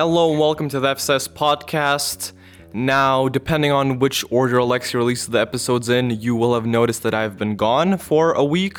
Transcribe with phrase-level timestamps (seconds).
[0.00, 2.32] Hello and welcome to the FSS podcast.
[2.72, 7.12] Now, depending on which order Alexia releases the episodes in, you will have noticed that
[7.12, 8.78] I've been gone for a week,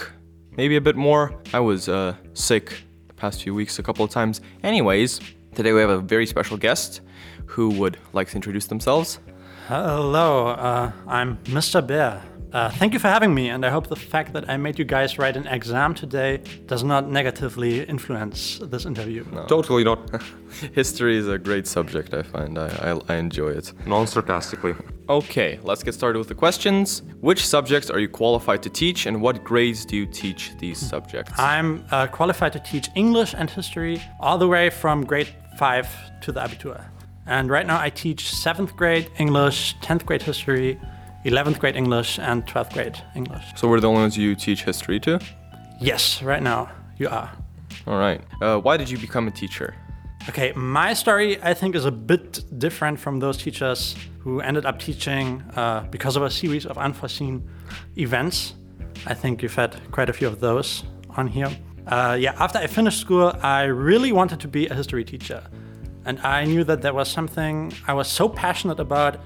[0.57, 1.39] maybe a bit more.
[1.53, 4.41] I was uh, sick the past few weeks a couple of times.
[4.63, 5.19] Anyways,
[5.53, 7.01] today we have a very special guest
[7.45, 9.19] who would like to introduce themselves.
[9.67, 11.85] Hello, uh, I'm Mr.
[11.85, 12.19] Bär.
[12.53, 14.83] Uh, thank you for having me, and I hope the fact that I made you
[14.83, 19.25] guys write an exam today does not negatively influence this interview.
[19.31, 19.45] No.
[19.45, 20.21] Totally not.
[20.73, 22.59] History is a great subject, I find.
[22.59, 22.67] I,
[23.07, 23.71] I, I enjoy it.
[23.85, 24.75] Non sarcastically.
[25.07, 27.03] Okay, let's get started with the questions.
[27.21, 31.31] Which subjects are you qualified to teach, and what grades do you teach these subjects?
[31.39, 35.87] I'm uh, qualified to teach English and history all the way from grade 5
[36.21, 36.83] to the Abitur.
[37.25, 40.77] And right now I teach 7th grade English, 10th grade history,
[41.25, 43.43] 11th grade English, and 12th grade English.
[43.55, 45.19] so we're the only ones you teach history to?
[45.79, 47.31] Yes, right now you are.
[47.87, 48.21] All right.
[48.41, 49.75] Uh, why did you become a teacher?
[50.29, 54.77] Okay, my story I think is a bit different from those teachers who ended up
[54.79, 57.49] teaching uh, because of a series of unforeseen
[57.97, 58.53] events.
[59.07, 60.83] I think you've had quite a few of those
[61.17, 61.49] on here.
[61.87, 65.41] Uh, yeah, after I finished school, I really wanted to be a history teacher.
[66.05, 69.19] And I knew that there was something I was so passionate about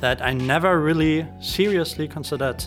[0.00, 2.64] that I never really seriously considered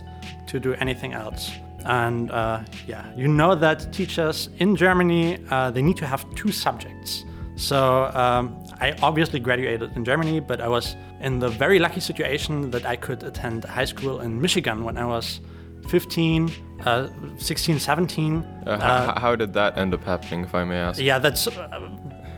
[0.48, 1.52] to do anything else.
[1.86, 6.52] And uh, yeah, you know that teachers in Germany uh, they need to have two
[6.52, 7.26] subjects.
[7.56, 12.72] So um, I obviously graduated in Germany, but I was in the very lucky situation
[12.72, 15.40] that I could attend high school in Michigan when I was
[15.88, 16.52] 15,
[16.86, 18.38] uh, 16, 17.
[18.66, 21.00] Uh, h- how did that end up happening, if I may ask?
[21.00, 21.90] Yeah, that's uh,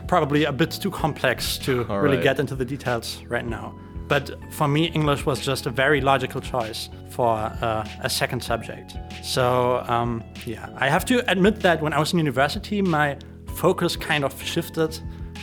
[0.06, 2.24] probably a bit too complex to All really right.
[2.24, 3.74] get into the details right now.
[4.08, 8.96] But for me, English was just a very logical choice for uh, a second subject.
[9.22, 13.18] So, um, yeah, I have to admit that when I was in university, my
[13.54, 14.98] focus kind of shifted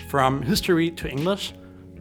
[0.07, 1.53] from history to English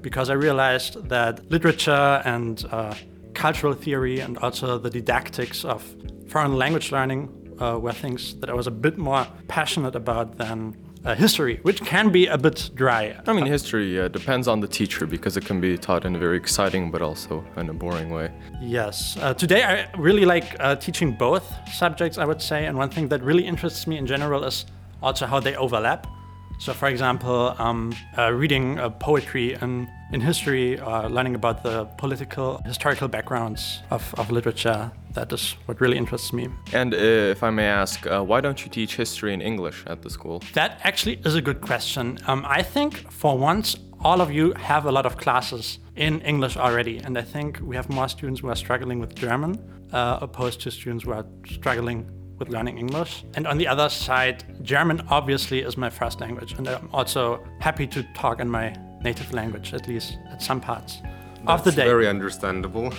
[0.03, 2.95] because I realized that literature and uh,
[3.35, 5.83] cultural theory and also the didactics of
[6.29, 7.29] foreign language learning
[7.61, 11.81] uh, were things that I was a bit more passionate about than uh, history, which
[11.83, 13.17] can be a bit dry.
[13.27, 16.19] I mean, history uh, depends on the teacher because it can be taught in a
[16.19, 18.31] very exciting but also in a boring way.
[18.61, 19.17] Yes.
[19.21, 22.67] Uh, today, I really like uh, teaching both subjects, I would say.
[22.67, 24.67] And one thing that really interests me in general is
[25.03, 26.07] also how they overlap.
[26.63, 31.87] So, for example, um, uh, reading uh, poetry and in history, or learning about the
[31.99, 36.47] political, historical backgrounds of, of literature, that is what really interests me.
[36.73, 40.03] And uh, if I may ask, uh, why don't you teach history in English at
[40.03, 40.41] the school?
[40.53, 42.21] That actually is a good question.
[42.29, 46.57] Um, I think for once, all of you have a lot of classes in English
[46.57, 49.59] already, and I think we have more students who are struggling with German
[49.93, 52.09] uh, opposed to students who are struggling
[52.42, 53.24] with learning English.
[53.36, 57.88] And on the other side, German obviously is my first language, and I'm also happy
[57.88, 61.02] to talk in my native language, at least at some parts
[61.48, 61.86] of the That's day.
[61.88, 62.94] Very understandable.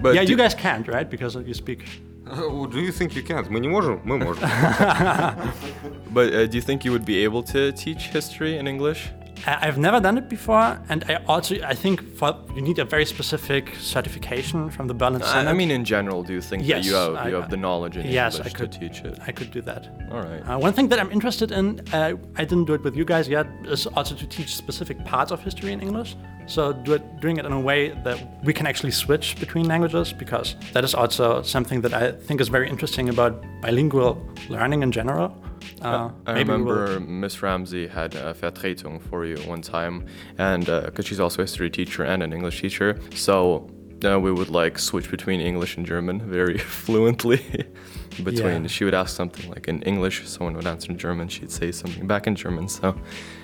[0.00, 1.08] But yeah, do- you guys can't, right?
[1.08, 1.84] Because you speak.
[2.30, 3.48] Oh, do you think you can't?
[3.50, 4.00] Мы не можем?
[4.04, 4.42] Мы можем.
[6.14, 9.10] But uh, do you think you would be able to teach history in English?
[9.45, 12.85] I- I've never done it before, and I also I think for you need a
[12.85, 15.49] very specific certification from the Berlin I, Senate.
[15.49, 18.05] I mean, in general, do you think that you have you have the knowledge in
[18.07, 19.19] yes, I English could to teach it?
[19.27, 19.87] I could do that.
[20.11, 20.41] All right.
[20.41, 23.27] Uh, one thing that I'm interested in, uh, I didn't do it with you guys
[23.27, 26.15] yet, is also to teach specific parts of history in English.
[26.47, 30.13] So do it, doing it in a way that we can actually switch between languages,
[30.13, 34.17] because that is also something that I think is very interesting about bilingual
[34.49, 35.35] learning in general.
[35.81, 40.05] Uh, I maybe we will- remember Miss Ramsey had a Vertretung for you one time,
[40.37, 43.69] and because she's also a history teacher and an English teacher, so
[44.05, 47.39] uh, we would like switch between English and German very fluently.
[48.23, 48.67] between Yeah.
[48.67, 52.07] she would ask something like in English, someone would answer in German, she'd say something
[52.07, 52.67] back in German.
[52.67, 52.95] So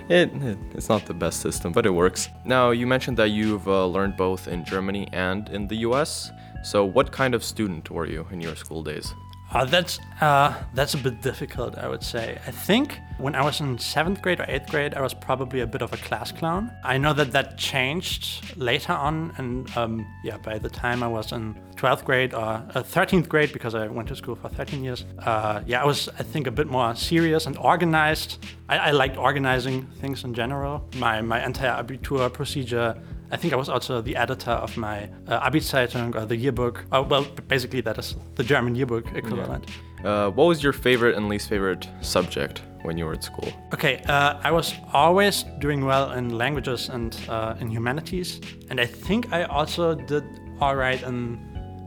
[0.10, 2.28] it, it it's not the best system, but it works.
[2.46, 6.32] Now you mentioned that you've uh, learned both in Germany and in the U.S.
[6.64, 9.14] So what kind of student were you in your school days?
[9.54, 12.40] Uh, that's uh, that's a bit difficult, I would say.
[12.48, 15.68] I think when I was in seventh grade or eighth grade, I was probably a
[15.68, 16.72] bit of a class clown.
[16.84, 21.32] I know that that changed later on, and um, yeah, by the time I was
[21.32, 25.06] in twelfth grade or uh, thirteenth grade, because I went to school for thirteen years,
[25.20, 28.44] uh, yeah, I was I think a bit more serious and organized.
[28.70, 30.90] I, I liked organizing things in general.
[30.96, 32.96] My my entire Abitur procedure
[33.34, 36.86] I think I was also the editor of my uh, Abi-Zeitung or the yearbook.
[36.92, 39.66] Oh, well, basically that is the German yearbook equivalent.
[40.04, 43.52] Uh, what was your favorite and least favorite subject when you were at school?
[43.74, 48.40] Okay, uh, I was always doing well in languages and uh, in humanities,
[48.70, 50.24] and I think I also did
[50.62, 51.40] all right in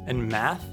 [0.08, 0.64] in math,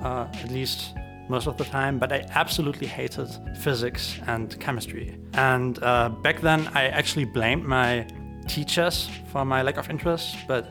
[0.00, 0.94] uh, at least
[1.28, 1.98] most of the time.
[1.98, 3.28] But I absolutely hated
[3.58, 5.18] physics and chemistry.
[5.34, 8.06] And uh, back then, I actually blamed my
[8.48, 10.66] teachers for my lack of interest, but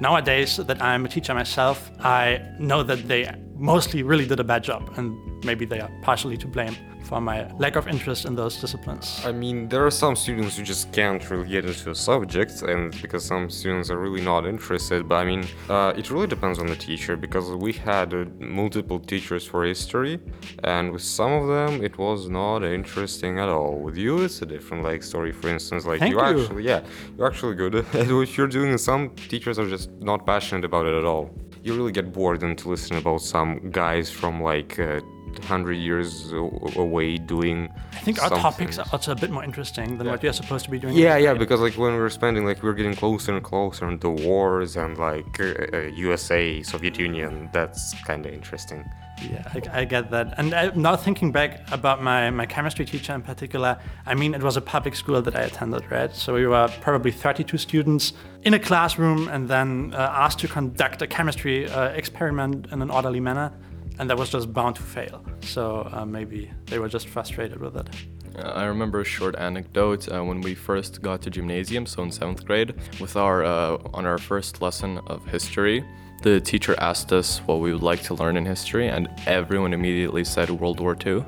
[0.00, 4.64] nowadays that I'm a teacher myself, I know that they mostly really did a bad
[4.64, 6.76] job, and maybe they are partially to blame
[7.08, 9.20] for my lack of interest in those disciplines.
[9.24, 12.82] I mean, there are some students who just can't really get into a subject, and
[13.02, 15.08] because some students are really not interested.
[15.08, 19.00] But I mean, uh, it really depends on the teacher because we had uh, multiple
[19.00, 20.20] teachers for history,
[20.64, 23.78] and with some of them it was not interesting at all.
[23.78, 25.32] With you, it's a different like story.
[25.32, 26.20] For instance, like you, you.
[26.20, 26.80] actually, yeah,
[27.16, 30.84] you're actually good at what you're doing, and some teachers are just not passionate about
[30.86, 31.30] it at all.
[31.62, 34.78] You really get bored and to listen about some guys from like.
[34.78, 35.00] Uh,
[35.38, 40.22] 100 years away doing I think our topics are a bit more interesting than what
[40.22, 40.96] we are supposed to be doing.
[40.96, 43.86] Yeah, yeah, because like when we were spending, like we were getting closer and closer
[43.86, 47.48] on the wars and like uh, uh, USA, Soviet Union.
[47.52, 48.84] That's kind of interesting.
[49.22, 50.34] Yeah, I, I get that.
[50.38, 54.42] And I, now thinking back about my, my chemistry teacher in particular, I mean, it
[54.42, 56.14] was a public school that I attended, right?
[56.14, 58.12] So we were probably 32 students
[58.42, 62.90] in a classroom and then uh, asked to conduct a chemistry uh, experiment in an
[62.90, 63.52] orderly manner.
[63.98, 65.24] And that was just bound to fail.
[65.40, 67.88] So uh, maybe they were just frustrated with it.
[68.36, 72.12] Uh, I remember a short anecdote uh, when we first got to gymnasium, so in
[72.12, 75.84] seventh grade, with our uh, on our first lesson of history.
[76.20, 80.24] The teacher asked us what we would like to learn in history, and everyone immediately
[80.24, 81.24] said World War II.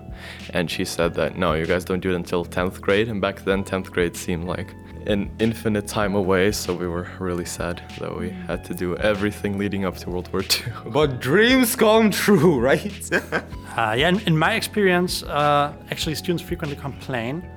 [0.53, 3.09] And she said that no, you guys don't do it until 10th grade.
[3.09, 4.75] And back then, 10th grade seemed like
[5.07, 9.59] an infinite time away, so we were really sad that we had to do everything
[9.59, 10.73] leading up to World War II.
[10.93, 13.11] But dreams come true, right?
[13.77, 17.49] Uh, yeah, in, in my experience, uh, actually, students frequently complain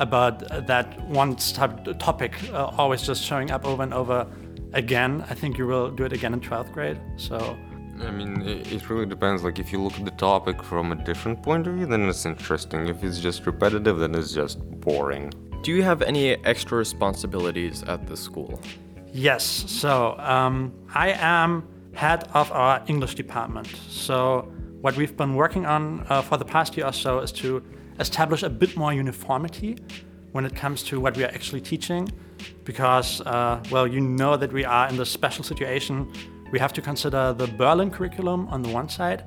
[0.00, 4.26] about uh, that one type, topic uh, always just showing up over and over
[4.72, 5.24] again.
[5.28, 6.98] I think you will do it again in 12th grade.
[7.16, 7.56] So,
[8.00, 9.42] I mean, it, it really depends.
[9.42, 12.24] Like, if you look at the topic from a different point of view, then it's
[12.24, 12.88] interesting.
[12.88, 15.32] If it's just repetitive, then it's just boring.
[15.62, 18.60] Do you have any extra responsibilities at the school?
[19.12, 23.66] yes, so um, I am head of our English department.
[23.88, 27.62] So, what we've been working on uh, for the past year or so is to
[27.98, 29.76] establish a bit more uniformity
[30.32, 32.08] when it comes to what we are actually teaching.
[32.64, 36.12] Because, uh, well, you know that we are in this special situation.
[36.52, 39.24] We have to consider the Berlin curriculum on the one side,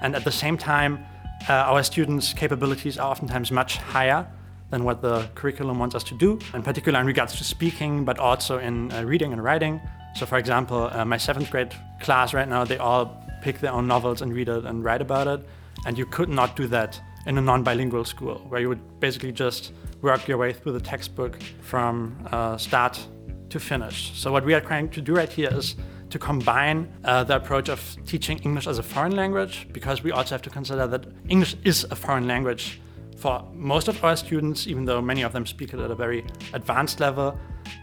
[0.00, 1.04] and at the same time,
[1.48, 4.26] uh, our students' capabilities are oftentimes much higher
[4.70, 8.18] than what the curriculum wants us to do, in particular in regards to speaking, but
[8.18, 9.80] also in uh, reading and writing.
[10.14, 13.86] So, for example, uh, my seventh grade class right now, they all pick their own
[13.86, 15.46] novels and read it and write about it.
[15.86, 19.32] And you could not do that in a non bilingual school, where you would basically
[19.32, 23.04] just work your way through the textbook from uh, start
[23.50, 24.12] to finish.
[24.18, 25.76] So, what we are trying to do right here is
[26.10, 30.34] to combine uh, the approach of teaching English as a foreign language, because we also
[30.34, 32.80] have to consider that English is a foreign language
[33.16, 36.24] for most of our students, even though many of them speak it at a very
[36.52, 37.38] advanced level.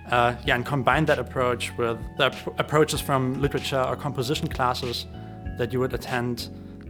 [0.10, 5.06] Uh, yeah, and combine that approach with the ap- approaches from literature or composition classes
[5.57, 6.50] that you would attend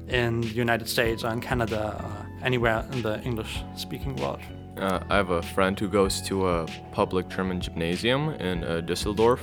[0.10, 4.40] in the United States or in Canada anywhere in the English speaking world.
[4.78, 9.40] Uh, I have a friend who goes to a public German gymnasium in uh, Düsseldorf,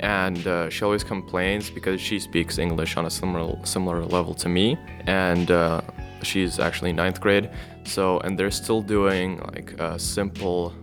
[0.00, 4.48] and uh, she always complains because she speaks English on a similar similar level to
[4.48, 5.80] me, and uh,
[6.22, 7.48] she's actually ninth grade.
[7.84, 10.74] So, and they're still doing like uh, simple,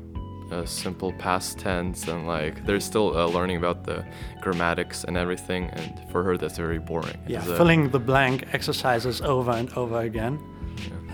[0.50, 4.06] uh, simple past tense, and like they're still uh, learning about the
[4.42, 5.70] grammatics and everything.
[5.72, 7.18] And for her, that's very boring.
[7.28, 10.40] Yeah, filling the blank exercises over and over again.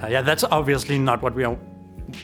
[0.01, 1.58] Uh, yeah, that's obviously not what we are.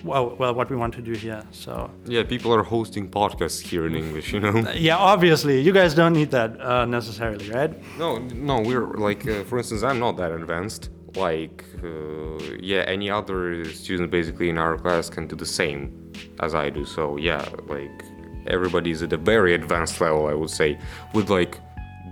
[0.03, 1.43] Well, well, what we want to do here.
[1.51, 4.71] So, Yeah, people are hosting podcasts here in English, you know?
[4.75, 7.71] yeah, obviously, you guys don't need that uh, necessarily, right?
[7.99, 10.89] No, no, we're like, uh, for instance, I'm not that advanced.
[11.15, 16.55] Like, uh, yeah, any other student basically in our class can do the same as
[16.55, 16.83] I do.
[16.83, 18.03] So, yeah, like,
[18.47, 20.79] everybody's at a very advanced level, I would say,
[21.13, 21.59] with like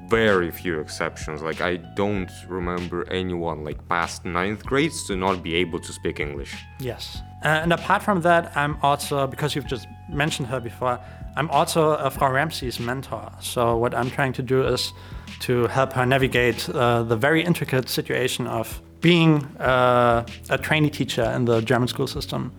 [0.07, 1.41] very few exceptions.
[1.41, 6.19] Like, I don't remember anyone like past ninth grades to not be able to speak
[6.19, 6.55] English.
[6.79, 7.21] Yes.
[7.43, 10.99] Uh, and apart from that, I'm also, because you've just mentioned her before,
[11.35, 13.31] I'm also uh, Frau Ramsey's mentor.
[13.39, 14.93] So, what I'm trying to do is
[15.41, 21.23] to help her navigate uh, the very intricate situation of being uh, a trainee teacher
[21.35, 22.51] in the German school system.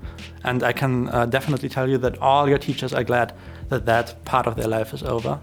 [0.45, 3.33] And I can uh, definitely tell you that all your teachers are glad
[3.71, 5.41] that that part of their life is over.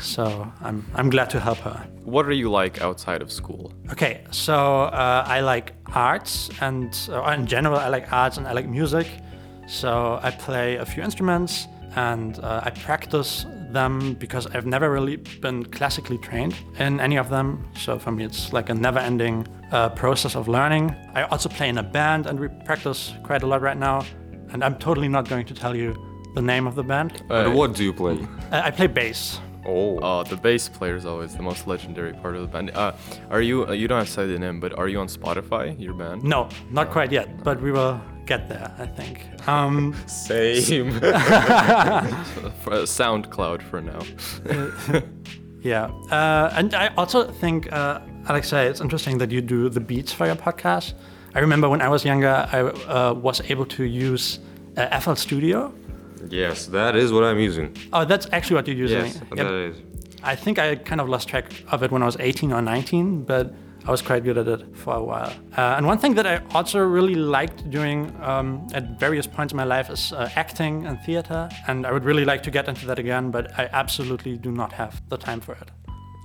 [0.00, 1.86] So, I'm, I'm glad to help her.
[2.04, 3.72] What are you like outside of school?
[3.92, 8.52] Okay, so uh, I like arts, and uh, in general, I like arts and I
[8.52, 9.06] like music.
[9.66, 11.66] So I play a few instruments
[11.96, 17.30] and uh, I practice them because I've never really been classically trained in any of
[17.30, 17.66] them.
[17.74, 20.94] So for me, it's like a never ending uh, process of learning.
[21.14, 24.04] I also play in a band and we practice quite a lot right now.
[24.50, 25.96] And I'm totally not going to tell you
[26.34, 27.22] the name of the band.
[27.28, 28.18] But what do you play?
[28.52, 29.40] Uh, I play bass.
[29.66, 29.98] Oh.
[30.02, 32.70] Oh, the bass player is always the most legendary part of the band.
[32.70, 32.92] Uh,
[33.30, 33.66] are you?
[33.66, 35.78] Uh, you don't have to say the name, but are you on Spotify?
[35.80, 36.22] Your band?
[36.22, 39.26] No, not quite yet, but we will get there, I think.
[39.48, 40.90] Um, Same.
[41.00, 44.00] For, uh, SoundCloud for now.
[45.62, 45.84] yeah.
[46.10, 50.26] Uh, and I also think, uh, Alexei, it's interesting that you do the beats for
[50.26, 50.94] your podcast.
[51.34, 54.40] I remember when I was younger, I uh, was able to use
[54.76, 55.72] uh, FL Studio.
[56.28, 57.76] Yes, that is what I'm using.
[57.92, 59.04] Oh, that's actually what you're using.
[59.06, 59.46] Yes, Yep.
[59.46, 59.76] that is.
[60.22, 63.22] I think I kind of lost track of it when I was 18 or 19,
[63.24, 63.54] but
[63.86, 65.32] I was quite good at it for a while.
[65.56, 69.56] Uh, and one thing that I also really liked doing um, at various points in
[69.56, 71.48] my life is uh, acting and theater.
[71.68, 74.72] And I would really like to get into that again, but I absolutely do not
[74.72, 75.70] have the time for it.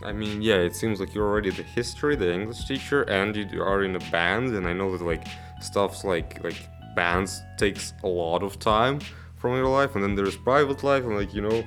[0.04, 3.62] I mean, yeah, it seems like you're already the history, the English teacher, and you
[3.62, 4.56] are in a band.
[4.56, 5.28] And I know that like
[5.62, 6.58] stuffs like like
[6.96, 9.00] bands takes a lot of time
[9.42, 11.64] from your life, and then there's private life, and like you know,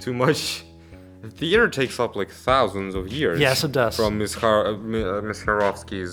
[0.00, 0.64] too much.
[1.42, 3.40] Theater takes up like thousands of years.
[3.40, 3.96] Yes, it does.
[3.96, 5.42] From Miss Har- uh, uh, Miss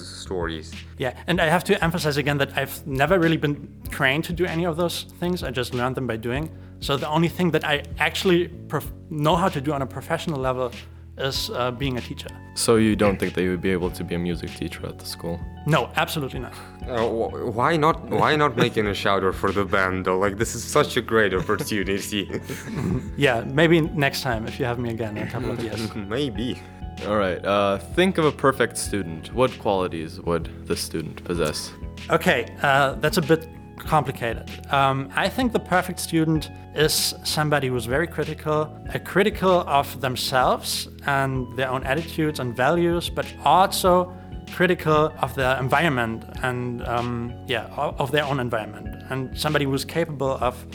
[0.08, 0.74] stories.
[0.98, 3.56] Yeah, and I have to emphasize again that I've never really been
[3.90, 5.44] trained to do any of those things.
[5.44, 6.50] I just learned them by doing.
[6.80, 10.40] So the only thing that I actually prof- know how to do on a professional
[10.40, 10.72] level
[11.18, 12.30] is uh, being a teacher.
[12.56, 15.00] So you don't think that you would be able to be a music teacher at
[15.00, 15.40] the school?
[15.66, 16.54] No, absolutely not.
[16.88, 18.10] Uh, wh- why not?
[18.10, 20.20] Why not making a shout out for the band though?
[20.20, 22.30] Like this is such a great opportunity.
[23.18, 25.94] Yeah, maybe next time if you have me again in a couple of years.
[25.96, 26.60] Maybe.
[27.08, 27.44] All right.
[27.46, 29.34] Uh, think of a perfect student.
[29.34, 31.72] What qualities would the student possess?
[32.10, 34.50] Okay, uh, that's a bit complicated.
[34.72, 40.88] Um, I think the perfect student is somebody who's very critical, uh, critical of themselves
[41.06, 44.14] and their own attitudes and values, but also
[44.54, 50.38] critical of their environment and um, yeah, of their own environment, and somebody who's capable
[50.42, 50.66] of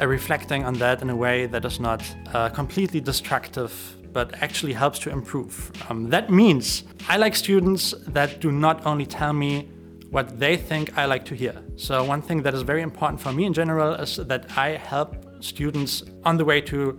[0.00, 2.02] uh, reflecting on that in a way that is not
[2.32, 5.70] uh, completely destructive but actually helps to improve.
[5.88, 9.68] Um, that means I like students that do not only tell me
[10.10, 11.54] what they think I like to hear.
[11.76, 15.16] So, one thing that is very important for me in general is that I help
[15.42, 16.96] students on the way to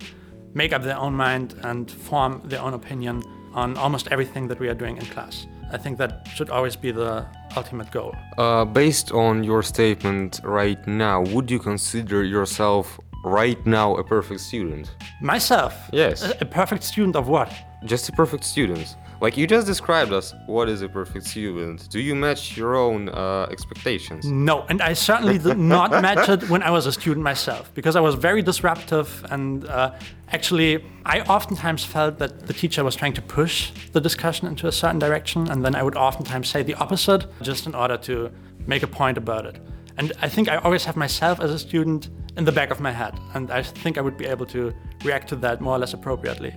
[0.53, 3.21] make up their own mind and form their own opinion
[3.53, 5.45] on almost everything that we are doing in class.
[5.73, 7.25] I think that should always be the
[7.55, 8.13] ultimate goal.
[8.37, 14.41] Uh, based on your statement right now, would you consider yourself right now a perfect
[14.41, 14.91] student?
[15.21, 16.23] Myself, Yes.
[16.23, 17.51] a, a perfect student of what?
[17.85, 18.95] Just a perfect student.
[19.21, 21.87] Like you just described us, what is a perfect student?
[21.91, 24.25] Do you match your own uh, expectations?
[24.25, 27.95] No, and I certainly did not match it when I was a student myself because
[27.95, 29.91] I was very disruptive and uh,
[30.29, 34.71] actually I oftentimes felt that the teacher was trying to push the discussion into a
[34.71, 38.31] certain direction and then I would oftentimes say the opposite just in order to
[38.65, 39.61] make a point about it.
[39.99, 42.91] And I think I always have myself as a student in the back of my
[42.91, 44.73] head and I think I would be able to
[45.03, 46.55] react to that more or less appropriately.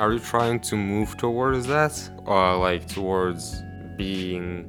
[0.00, 1.92] Are you trying to move towards that?
[2.24, 3.62] Or like towards
[3.98, 4.66] being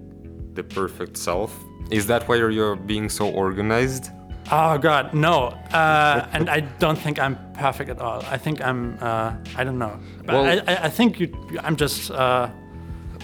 [0.55, 1.57] the perfect self?
[1.89, 4.09] Is that why you're, you're being so organized?
[4.51, 5.47] Oh God, no!
[5.71, 8.21] Uh, and I don't think I'm perfect at all.
[8.29, 9.97] I think I'm, uh, I don't know.
[10.25, 11.33] But Well- I, I, I think you,
[11.63, 12.49] I'm just uh,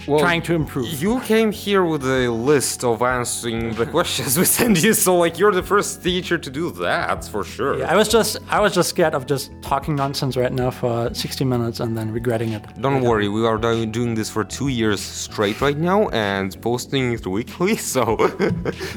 [0.06, 1.02] Well, trying to improve.
[1.02, 5.38] You came here with a list of answering the questions we sent you, so like
[5.38, 7.78] you're the first teacher to do that for sure.
[7.78, 11.12] Yeah, I was just, I was just scared of just talking nonsense right now for
[11.12, 12.62] 60 minutes and then regretting it.
[12.80, 17.26] Don't worry, we are doing this for two years straight right now and posting it
[17.26, 18.16] weekly, so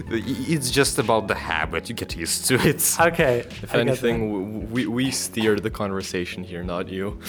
[0.09, 1.89] it's just about the habit.
[1.89, 2.81] You get used to it.
[2.99, 3.39] Okay.
[3.39, 7.19] If anything, w- we, we steered the conversation here, not you.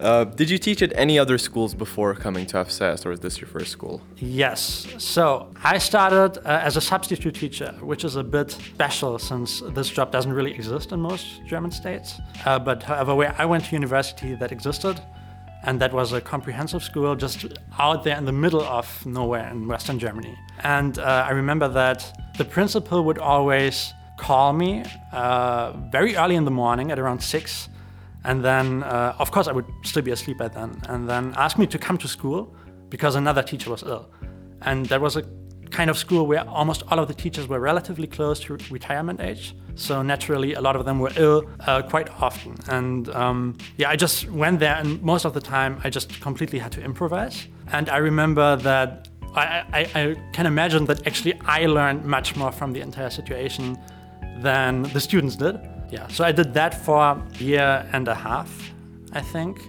[0.00, 3.40] uh, did you teach at any other schools before coming to FSS, or is this
[3.40, 4.02] your first school?
[4.18, 4.86] Yes.
[4.98, 9.88] So I started uh, as a substitute teacher, which is a bit special since this
[9.88, 12.20] job doesn't really exist in most German states.
[12.44, 15.00] Uh, but however, where I went to university, that existed.
[15.62, 17.44] And that was a comprehensive school just
[17.78, 20.34] out there in the middle of nowhere in Western Germany.
[20.60, 22.00] And uh, I remember that
[22.38, 27.68] the principal would always call me uh, very early in the morning at around six
[28.24, 30.80] and then, uh, of course, I would still be asleep by then.
[30.88, 32.54] And then ask me to come to school
[32.88, 34.10] because another teacher was ill.
[34.62, 35.24] And that was a
[35.70, 39.54] kind of school where almost all of the teachers were relatively close to retirement age.
[39.74, 42.56] So naturally, a lot of them were ill uh, quite often.
[42.68, 46.58] And um, yeah, I just went there, and most of the time, I just completely
[46.58, 47.46] had to improvise.
[47.72, 52.50] And I remember that I, I, I can imagine that actually I learned much more
[52.52, 53.78] from the entire situation
[54.42, 55.56] than the students did.
[55.90, 58.72] Yeah, so I did that for a year and a half,
[59.12, 59.60] I think.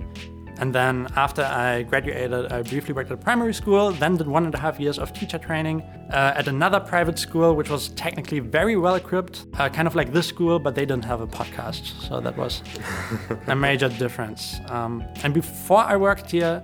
[0.61, 4.45] And then after I graduated, I briefly worked at a primary school, then did one
[4.45, 8.39] and a half years of teacher training uh, at another private school, which was technically
[8.39, 11.99] very well equipped, uh, kind of like this school, but they didn't have a podcast.
[12.07, 12.61] So that was
[13.47, 14.59] a major difference.
[14.67, 16.61] Um, and before I worked here,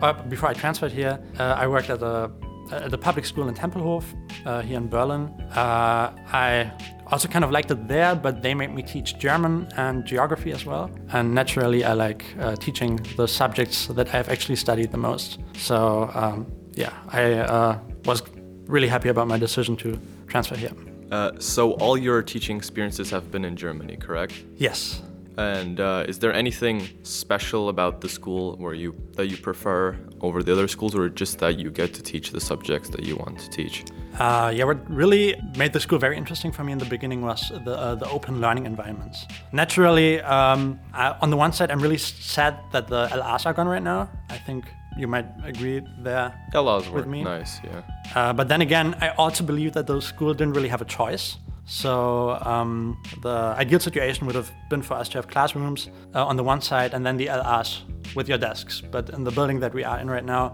[0.00, 2.30] uh, before I transferred here, uh, I worked at a
[2.70, 4.04] at the public school in Tempelhof
[4.46, 5.28] uh, here in Berlin.
[5.54, 6.70] Uh, I
[7.06, 10.64] also kind of liked it there, but they made me teach German and geography as
[10.64, 10.90] well.
[11.12, 15.38] And naturally, I like uh, teaching the subjects that I've actually studied the most.
[15.54, 18.22] So um, yeah, I uh, was
[18.66, 19.98] really happy about my decision to
[20.28, 20.72] transfer here.
[21.10, 24.34] Uh, so all your teaching experiences have been in Germany, correct?
[24.56, 25.02] Yes.
[25.40, 30.42] And uh, is there anything special about the school where you that you prefer over
[30.42, 33.38] the other schools, or just that you get to teach the subjects that you want
[33.38, 33.84] to teach?
[34.18, 35.24] Uh, yeah, what really
[35.56, 38.40] made the school very interesting for me in the beginning was the uh, the open
[38.40, 39.18] learning environments.
[39.52, 43.68] Naturally, um, I, on the one side, I'm really sad that the LRs are gone
[43.68, 44.10] right now.
[44.28, 44.64] I think
[44.98, 46.34] you might agree there.
[46.52, 47.22] LRs were With me?
[47.24, 47.82] nice, yeah.
[48.14, 51.36] Uh, but then again, I also believe that the school didn't really have a choice.
[51.70, 56.34] So um, the ideal situation would have been for us to have classrooms uh, on
[56.34, 57.82] the one side and then the LRs
[58.16, 58.80] with your desks.
[58.80, 60.52] But in the building that we are in right now,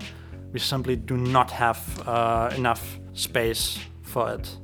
[0.52, 4.58] we simply do not have uh, enough space for it.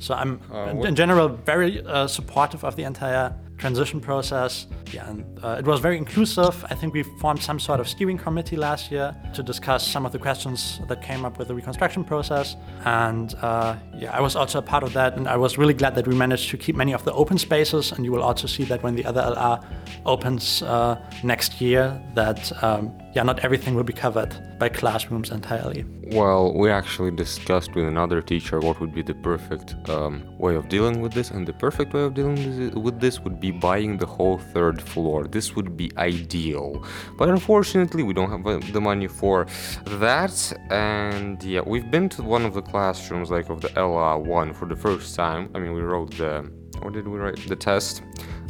[0.00, 3.32] So I'm, in, in general, very uh, supportive of the entire
[3.62, 4.66] transition process.
[4.92, 6.54] Yeah, and uh, it was very inclusive.
[6.72, 10.10] I think we formed some sort of steering committee last year to discuss some of
[10.10, 12.56] the questions that came up with the reconstruction process.
[12.84, 15.94] And uh, yeah, I was also a part of that, and I was really glad
[15.94, 17.92] that we managed to keep many of the open spaces.
[17.92, 19.64] And you will also see that when the other LR
[20.04, 25.84] opens uh, next year, that um, yeah, not everything will be covered by classrooms entirely.
[26.12, 30.68] Well, we actually discussed with another teacher what would be the perfect um, way of
[30.68, 32.36] dealing with this, and the perfect way of dealing
[32.82, 35.26] with- this would be buying the whole third floor.
[35.26, 36.84] This would be ideal,
[37.18, 39.46] but unfortunately, we don't have uh, the money for
[39.86, 40.34] that.
[40.70, 44.76] And yeah, we've been to one of the classrooms, like of the LR1, for the
[44.76, 45.50] first time.
[45.54, 46.50] I mean, we wrote the
[46.82, 47.36] what did we write?
[47.48, 48.02] The test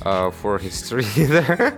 [0.03, 1.73] uh, for history there.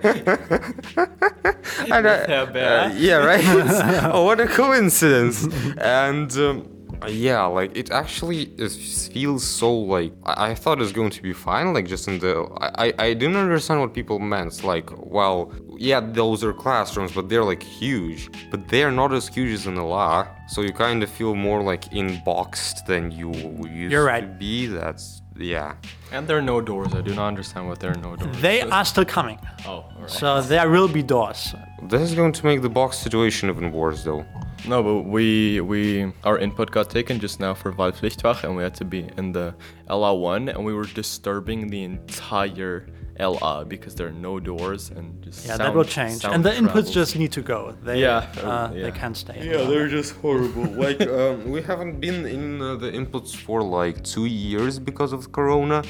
[1.90, 3.44] And, uh, uh, yeah, right.
[4.12, 5.46] oh, what a coincidence!
[5.78, 6.74] and um,
[7.08, 11.22] yeah, like it actually is, feels so like I, I thought it was going to
[11.22, 11.72] be fine.
[11.72, 14.64] Like just in the I, I I didn't understand what people meant.
[14.64, 18.30] Like, well, yeah, those are classrooms, but they're like huge.
[18.50, 21.62] But they're not as huge as in the law, so you kind of feel more
[21.62, 24.66] like in boxed than you used You're to be.
[24.66, 25.74] That's yeah.
[26.12, 26.94] And there are no doors.
[26.94, 28.36] I do not understand what there are no doors.
[28.40, 29.38] They are still coming.
[29.66, 30.10] Oh, all right.
[30.10, 31.54] So there will be doors.
[31.82, 34.24] This is going to make the box situation even worse, though.
[34.66, 38.74] No, but we we our input got taken just now for Wahlpflichtfach, and we had
[38.76, 39.54] to be in the
[39.90, 42.86] LA1, and we were disturbing the entire
[43.18, 46.24] LA because there are no doors and just Yeah, sound, that will change.
[46.24, 47.74] And the inputs just need to go.
[47.82, 49.38] They, Yeah, uh, uh, they can't stay.
[49.46, 49.70] Yeah, longer.
[49.70, 50.64] they're just horrible.
[50.86, 55.30] like, um, we haven't been in uh, the inputs for like two years because of
[55.32, 55.82] Corona,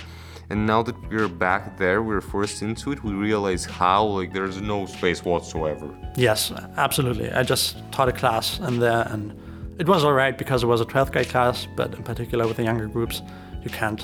[0.51, 3.03] and now that we're back there, we're forced into it.
[3.03, 5.89] We realize how like there's no space whatsoever.
[6.17, 7.33] Yes, absolutely.
[7.33, 9.33] I just taught a class in there, and
[9.79, 11.67] it was all right because it was a 12th grade class.
[11.75, 13.23] But in particular, with the younger groups,
[13.63, 14.03] you can't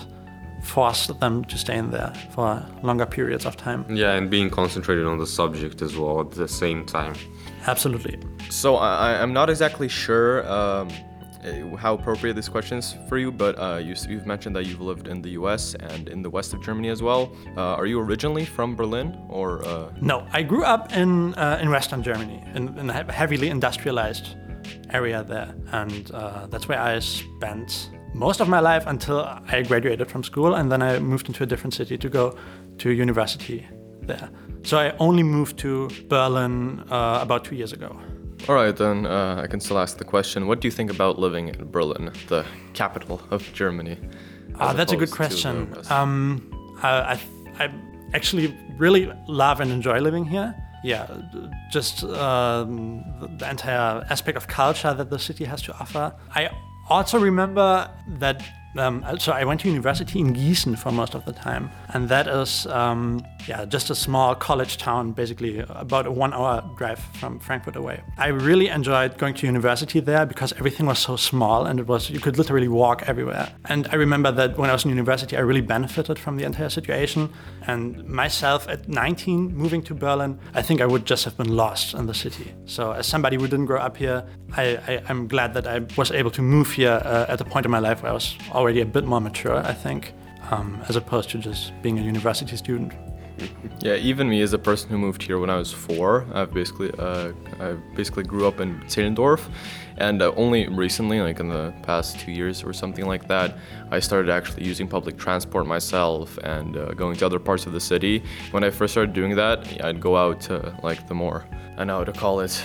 [0.63, 3.85] force them to stay in there for longer periods of time.
[3.89, 7.15] Yeah, and being concentrated on the subject as well at the same time.
[7.67, 8.19] Absolutely.
[8.51, 10.89] So I, I- I'm not exactly sure um,
[11.79, 15.09] how appropriate this question is for you, but uh, you, you've mentioned that you've lived
[15.09, 15.75] in the U.S.
[15.75, 17.35] and in the west of Germany as well.
[17.57, 21.71] Uh, are you originally from Berlin, or uh, No, I grew up in uh, in
[21.71, 24.37] Western Germany, in, in a heavily industrialized
[24.91, 30.11] area there, and uh, that's where I spent most of my life until I graduated
[30.11, 32.37] from school, and then I moved into a different city to go
[32.79, 33.67] to university
[34.03, 34.31] there.
[34.63, 37.99] So I only moved to Berlin uh, about two years ago.
[38.49, 40.47] All right, then uh, I can still ask the question.
[40.47, 43.99] What do you think about living in Berlin, the capital of Germany?
[44.59, 45.93] Ah, that's a good opposed to the question.
[45.93, 46.89] Um, I,
[47.59, 47.71] I, I
[48.15, 50.55] actually really love and enjoy living here.
[50.83, 51.07] Yeah,
[51.71, 56.15] just um, the, the entire aspect of culture that the city has to offer.
[56.35, 56.51] I
[56.91, 58.43] also remember that.
[58.77, 62.29] Um, so I went to university in Gießen for most of the time, and that
[62.29, 67.77] is um, yeah just a small college town, basically about a one-hour drive from Frankfurt
[67.77, 68.01] away.
[68.17, 72.11] I really enjoyed going to university there because everything was so small and it was
[72.11, 73.49] you could literally walk everywhere.
[73.65, 76.69] And I remember that when I was in university, I really benefited from the entire
[76.69, 77.31] situation.
[77.67, 81.95] And myself at 19, moving to Berlin, I think I would just have been lost
[81.95, 82.53] in the city.
[82.67, 84.25] So as somebody who didn't grow up here,
[84.57, 87.73] I, I'm glad that I was able to move here uh, at a point in
[87.73, 90.13] my life where I was already a bit more mature, I think,
[90.51, 92.93] um, as opposed to just being a university student.
[93.81, 96.91] Yeah, even me as a person who moved here when I was four, I've basically
[96.99, 99.49] uh, I basically grew up in Zehlendorf,
[99.97, 103.57] and uh, only recently, like in the past two years or something like that,
[103.91, 107.81] I started actually using public transport myself and uh, going to other parts of the
[107.81, 108.23] city.
[108.51, 111.47] When I first started doing that, I'd go out to like the more
[111.79, 112.63] I know how to call it.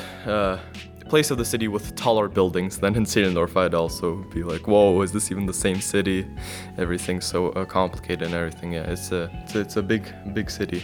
[1.06, 4.68] Uh, place of the city with taller buildings than in Zehlendorf, I'd also be like,
[4.68, 6.26] whoa, is this even the same city?
[6.78, 8.74] Everything's so uh, complicated and everything.
[8.74, 10.84] Yeah, it's a, it's a, it's a big, big city.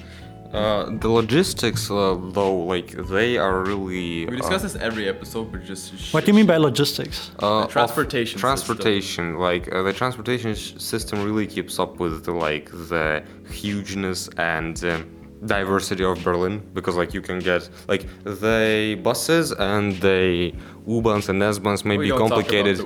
[0.54, 4.26] Uh, the logistics, uh, though, like they are really.
[4.26, 6.14] We discuss this every episode, but just.
[6.14, 7.32] What do you mean by logistics?
[7.40, 12.26] uh, The transportation of transportation like uh, the transportation sh- system really keeps up with
[12.26, 18.06] the, like the hugeness and um, diversity of berlin because like you can get like
[18.24, 20.54] the buses and the
[20.88, 22.78] u-bahns and s-bahns may We be don't talk about complicated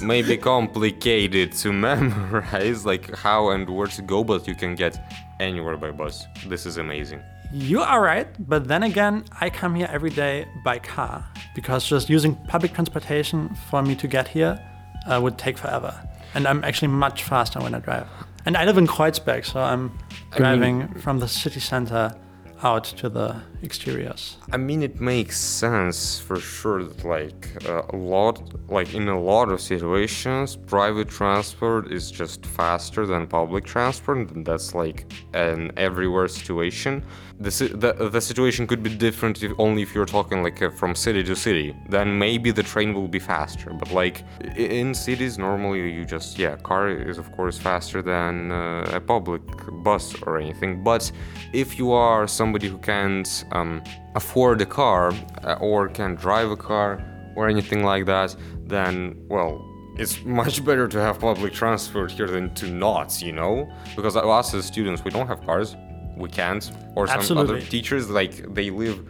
[0.00, 4.74] the may be complicated to memorize like how and where to go but you can
[4.74, 4.98] get
[5.40, 7.22] anywhere by bus this is amazing
[7.52, 12.10] You are right, but then again, I come here every day by car because just
[12.10, 14.58] using public transportation for me to get here
[15.06, 15.94] uh, would take forever.
[16.34, 18.08] And I'm actually much faster when I drive.
[18.46, 19.90] And I live in Kreuzberg, so I'm
[20.30, 22.14] driving from the city center
[22.62, 24.36] out to the exteriors.
[24.52, 29.20] I mean, it makes sense for sure that, like, uh, a lot, like, in a
[29.20, 35.72] lot of situations, private transport is just faster than public transport, and that's, like, an
[35.76, 37.04] everywhere situation.
[37.38, 40.94] The, the, the situation could be different if, only if you're talking, like, uh, from
[40.94, 41.76] city to city.
[41.90, 44.24] Then maybe the train will be faster, but, like,
[44.56, 49.42] in cities, normally you just, yeah, car is, of course, faster than uh, a public
[49.84, 50.82] bus or anything.
[50.82, 51.12] But
[51.52, 53.82] if you are somebody who can't um,
[54.14, 55.12] afford a car
[55.44, 57.04] uh, or can't drive a car
[57.36, 59.62] or anything like that, then, well,
[59.98, 63.70] it's much better to have public transport here than to not, you know?
[63.94, 65.76] Because us as students, we don't have cars.
[66.16, 66.70] We can't.
[66.94, 69.06] Or some other teachers, like, they live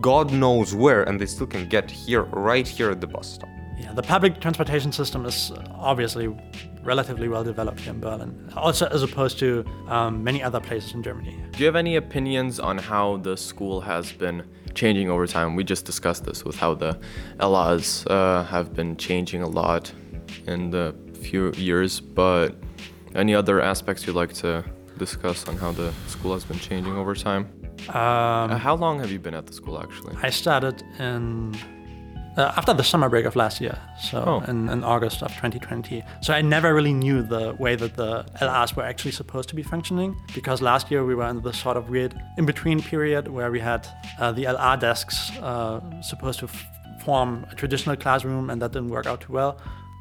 [0.00, 3.48] God knows where and they still can get here, right here at the bus stop.
[3.78, 6.34] Yeah, the public transportation system is uh, obviously
[6.84, 11.02] relatively well developed here in Berlin, also as opposed to um, many other places in
[11.02, 11.36] Germany.
[11.52, 14.44] Do you have any opinions on how the school has been
[14.74, 15.56] changing over time?
[15.56, 16.98] We just discussed this with how the
[17.40, 19.92] LAs uh, have been changing a lot
[20.46, 22.54] in the few years, but
[23.14, 24.64] any other aspects you'd like to
[24.98, 27.48] discuss on how the school has been changing over time?
[27.88, 30.14] Um, Uh, how long have you been at the school actually?
[30.22, 31.54] I started in
[32.36, 33.78] uh, after the summer break of last year,
[34.10, 34.50] so Oh.
[34.50, 36.02] in, in August of 2020.
[36.20, 39.62] So I never really knew the way that the LRs were actually supposed to be
[39.62, 43.60] functioning because last year we were in the sort of weird in-between period where we
[43.60, 43.86] had
[44.18, 46.66] uh, the LR desks uh, supposed to f-
[47.04, 49.56] form a traditional classroom, and that didn't work out too well.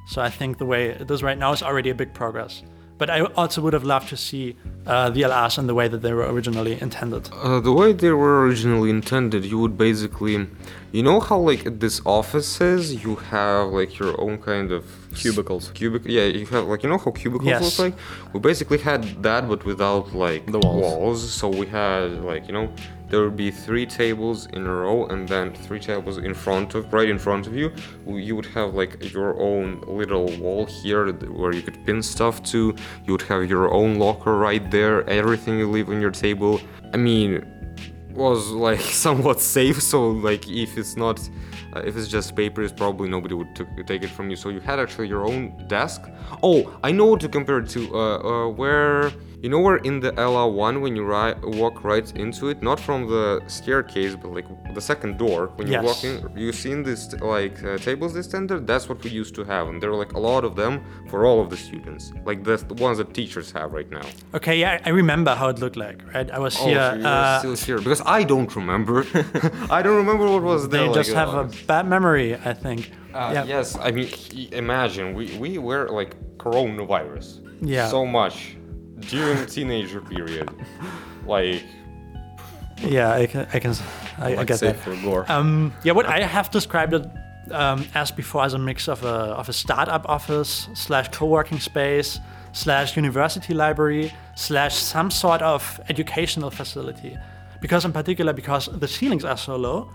[0.07, 2.63] So I think the way it is right now is already a big progress.
[2.97, 6.01] But I also would have loved to see uh, the LRs in the way that
[6.03, 7.29] they were originally intended.
[7.33, 10.47] Uh, the way they were originally intended, you would basically,
[10.91, 15.71] you know how like at these offices you have like your own kind of Cubicles.
[15.73, 17.61] Cubic, yeah, you have like you know how cubicles Yes.
[17.63, 17.95] look like.
[18.33, 21.19] We basically had that, but without like The walls.
[21.31, 22.67] So we had like you know
[23.13, 26.91] there would be three tables in a row, and then three tables in front of
[26.91, 27.71] right in front of you.
[28.07, 32.75] You would have like your own little wall here where you could pin stuff to.
[33.05, 35.07] You would have your own locker right there.
[35.07, 36.59] Everything you leave on your table.
[36.91, 37.45] I mean,
[38.15, 41.19] was like somewhat safe so like if it's not
[41.75, 43.55] uh, if it's just papers probably nobody would
[43.87, 45.99] take it from you so you had actually your own desk
[46.43, 49.11] oh i know to compare it to uh, uh, where
[49.43, 52.99] you know where in the LR1 when you ri- walk right into it not from
[53.13, 53.25] the
[53.57, 55.83] staircase but like the second door when you Yes.
[55.89, 57.01] walk in you seen this
[57.37, 59.99] like uh, tables they stand there that's what we used to have and there are
[60.03, 60.73] like a lot of them
[61.09, 62.55] for all of the students like the,
[62.87, 64.07] ones that teachers have right now
[64.39, 66.29] Okay, yeah, I remember how it looked like, right?
[66.37, 66.85] I was Oh, here.
[66.91, 68.97] so you're uh, still here because I don't remember.
[69.77, 70.81] I don't remember what was there.
[70.83, 72.79] they like, just have a uh, bad memory, I think.
[73.13, 73.43] uh, yeah.
[73.53, 74.09] Yes, I mean,
[74.63, 76.11] imagine we we were like
[76.45, 77.27] coronavirus.
[77.61, 77.87] Yeah.
[77.95, 78.35] So much
[79.09, 80.49] during the teenager period,
[81.25, 81.63] like
[82.77, 83.73] Yeah, I can, I can,
[84.17, 84.77] I, I get that.
[84.77, 85.25] for gore.
[85.31, 87.05] Um, yeah, what I have described it
[87.51, 92.19] um, as before as a mix of a of a startup office slash co-working space
[92.53, 97.17] slash university library slash some sort of educational facility.
[97.61, 99.89] Because in particular, because the ceilings are so low,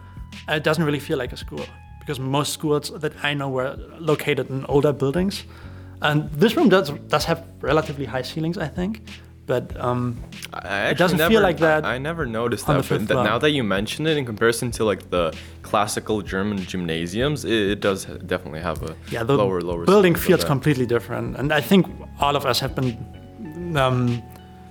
[0.48, 1.64] it doesn't really feel like a school.
[2.00, 5.44] Because most schools that I know were located in older buildings,
[6.02, 9.00] and this room does does have relatively high ceilings, I think.
[9.46, 10.16] But um,
[10.52, 10.58] I
[10.90, 13.64] actually doesn't feel like that I, I never noticed that, but th- now that you
[13.64, 18.82] mention it, in comparison to like the classical German gymnasiums, it, it does definitely have
[18.82, 19.86] a yeah, the lower lower.
[19.86, 21.86] building feels completely different, and I think
[22.20, 24.22] all of us have been um,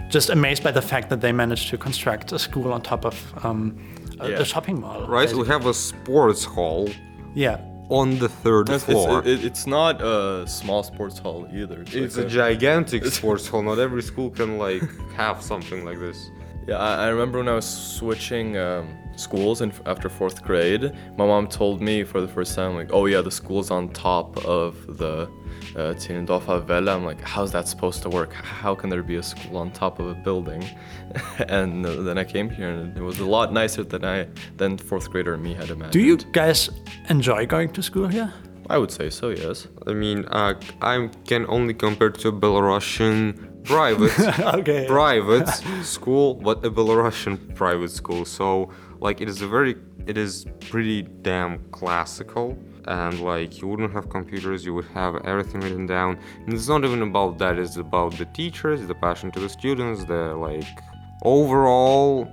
[0.10, 3.16] just amazed by the fact that they managed to construct a school on top of
[3.44, 3.76] um,
[4.20, 4.40] a, Yeah.
[4.42, 5.08] a shopping mall.
[5.08, 5.34] Right?
[5.34, 6.88] We have a sports hall
[7.34, 7.58] Yeah.
[7.90, 9.22] On the third It's, floor.
[9.26, 11.82] it's, it's not a small sports hall either.
[11.82, 13.62] It's, It's like a gigantic sports hall.
[13.62, 16.30] Not every school can like have something like this.
[16.68, 21.26] Yeah, I, I remember when I was switching um, schools in, after fourth grade, my
[21.26, 24.98] mom told me for the first time, like, oh yeah, the school's on top of
[24.98, 25.30] the
[25.78, 26.90] uh, Zehlendorfer Welle.
[26.90, 28.34] I'm like, how's that supposed to work?
[28.34, 30.64] How can there be a school on top of a building?
[31.48, 34.78] and uh, then I came here and it was a lot nicer than I than
[34.78, 35.94] fourth grader me had imagined.
[35.94, 36.70] Do you guys
[37.10, 38.34] enjoy going to school here?
[38.70, 39.68] I would say so, yes.
[39.88, 44.18] I mean, uh, I can only compare to a Belarusian private
[44.60, 44.86] Okay.
[44.88, 45.48] private
[45.84, 48.26] school, but a Belarusian private school.
[48.26, 52.58] So like it is a very it is pretty damn classical
[52.88, 56.18] and like you wouldn't have computers, you would have everything written down.
[56.46, 60.06] And it's not even about that, it's about the teachers, the passion to the students,
[60.06, 60.68] the like
[61.24, 62.28] overall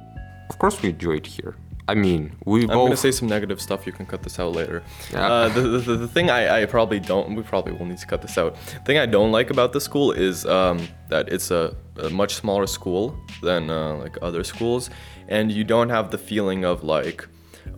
[0.51, 1.57] of course we enjoy it here.
[1.87, 3.87] I mean, we I'm both gonna say some negative stuff.
[3.87, 4.83] You can cut this out later.
[5.13, 5.27] Yeah.
[5.27, 7.35] Uh, the, the, the, the thing I, I probably don't.
[7.35, 8.57] We probably will need to cut this out.
[8.73, 12.37] The thing I don't like about the school is um, that it's a, a much
[12.37, 14.89] smaller school than uh, like other schools,
[15.29, 17.29] and you don't have the feeling of like,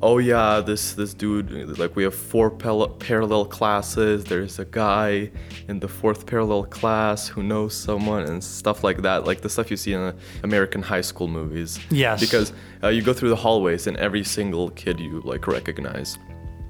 [0.03, 1.79] oh yeah, this this dude.
[1.79, 4.25] Like we have four pel- parallel classes.
[4.25, 5.31] There's a guy
[5.69, 9.25] in the fourth parallel class who knows someone and stuff like that.
[9.25, 11.79] Like the stuff you see in uh, American high school movies.
[11.91, 12.21] Yes.
[12.21, 16.19] Because uh, you go through the hallways and every single kid you like recognize,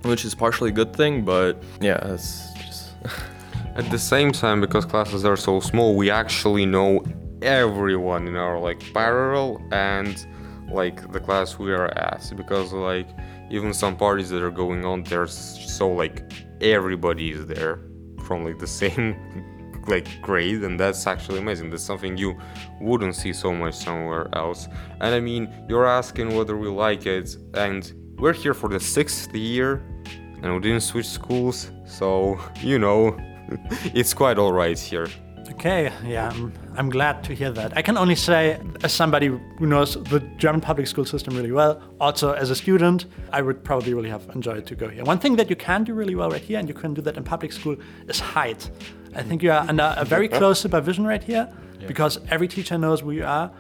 [0.03, 2.91] which is partially a good thing, but yeah, it's just
[3.77, 7.05] At the same time, because classes are so small, we actually know
[7.43, 10.27] everyone in our like parallel and
[10.71, 12.33] like the class we are at.
[12.37, 13.09] Because like
[13.51, 17.81] even some parties that are going on, there's so like everybody is there
[18.25, 19.17] from like the same
[19.89, 21.71] like grade, and that's actually amazing.
[21.71, 22.37] That's something you
[22.81, 24.69] wouldn't see so much somewhere else.
[25.01, 29.35] And I mean, you're asking whether we like it, and we're here for the sixth
[29.35, 29.83] year,
[30.43, 33.17] and we didn't switch schools, so you know,
[33.95, 35.09] it's quite alright here.
[35.53, 37.77] Okay, yeah, I'm, I'm glad to hear that.
[37.77, 41.81] I can only say, as somebody who knows the German public school system really well,
[42.01, 45.05] also as a student, I would probably really have enjoyed to go here.
[45.05, 47.17] One thing that you can do really well right here, and you can do that
[47.17, 47.77] in public school,
[48.09, 48.63] is hide.
[49.15, 51.49] I think you are under a very close supervision right here,
[51.87, 53.51] because every teacher knows where you are,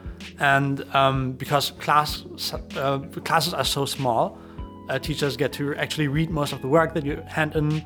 [0.41, 2.25] and um, because class
[2.77, 4.39] uh, classes are so small,
[4.89, 7.85] uh, teachers get to actually read most of the work that you hand in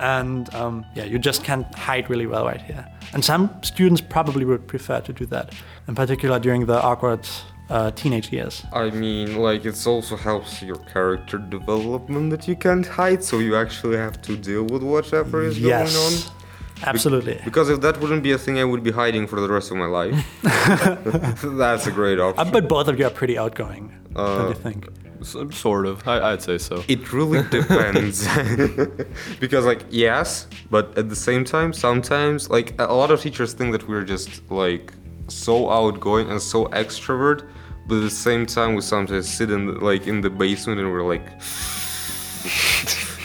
[0.00, 2.84] and um, yeah, you just can't hide really well right here.
[3.14, 5.52] And some students probably would prefer to do that,
[5.88, 7.26] in particular during the awkward
[7.70, 8.64] uh, teenage years.
[8.72, 13.56] I mean, like, it also helps your character development that you can't hide, so you
[13.56, 15.80] actually have to deal with whatever is going on.
[15.86, 16.30] Yes,
[16.84, 17.40] absolutely.
[17.44, 19.76] Because if that wouldn't be a thing, I would be hiding for the rest of
[19.76, 20.14] my life.
[21.42, 22.50] That's a great Uh, option.
[22.52, 24.88] but both of you are pretty outgoing, don't you think?
[25.24, 26.06] Sort of.
[26.06, 26.84] I, I'd say so.
[26.88, 28.26] It really depends.
[29.40, 33.72] because, like, yes, but at the same time, sometimes, like, a lot of teachers think
[33.72, 34.92] that we're just, like,
[35.28, 37.48] so outgoing and so extrovert,
[37.86, 40.90] but at the same time, we sometimes sit in, the, like, in the basement and
[40.90, 41.26] we're like,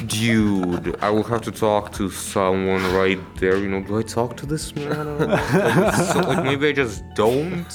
[0.05, 3.57] dude, I will have to talk to someone right there.
[3.57, 5.17] You know, do I talk to this man?
[5.19, 7.65] Like, so, like maybe I just don't.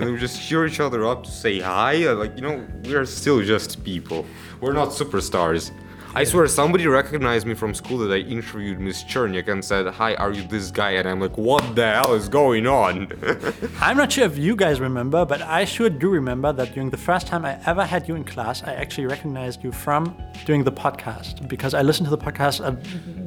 [0.00, 2.10] And we just cheer each other up to say hi.
[2.12, 4.24] Like you know, we are still just people.
[4.60, 5.70] We're not superstars.
[6.12, 10.14] I swear, somebody recognized me from school that I interviewed Miss Cherniak and said, "Hi,
[10.16, 13.12] are you this guy?" And I'm like, "What the hell is going on?"
[13.80, 16.96] I'm not sure if you guys remember, but I sure do remember that during the
[16.96, 20.72] first time I ever had you in class, I actually recognized you from doing the
[20.72, 22.72] podcast because I listened to the podcast uh,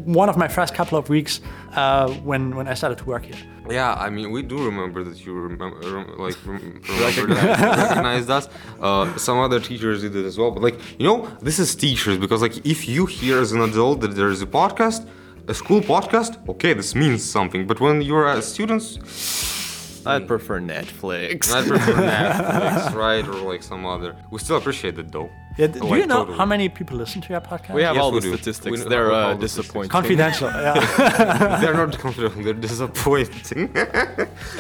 [0.04, 1.40] one of my first couple of weeks
[1.76, 3.53] uh, when when I started to work here.
[3.70, 8.30] Yeah, I mean, we do remember that you remember, rem- like, rem- remember that recognized
[8.30, 8.50] us.
[8.80, 10.52] Uh, some other teachers did it as well.
[10.52, 14.02] But, like, you know, this is teachers because, like, if you hear as an adult
[14.02, 15.08] that there is a podcast,
[15.48, 17.66] a school podcast, okay, this means something.
[17.66, 18.84] But when you're a student,
[20.06, 21.54] I'd prefer Netflix.
[21.54, 23.26] I prefer Netflix, right?
[23.26, 24.16] Or, like, some other.
[24.32, 25.30] We still appreciate it, though.
[25.58, 26.38] Yeah, do Like, you know totally.
[26.38, 27.74] how many people listen to your podcast?
[27.76, 28.36] we have Yes, all we the do.
[28.38, 28.72] statistics.
[28.84, 29.90] We They're uh, disappointing.
[29.90, 31.60] Confidential, yeah.
[31.62, 33.70] They're not confident, they're disappointing.